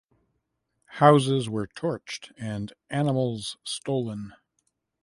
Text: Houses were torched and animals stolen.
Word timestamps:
Houses 0.99 1.47
were 1.47 1.67
torched 1.67 2.31
and 2.35 2.73
animals 2.89 3.57
stolen. 3.63 4.33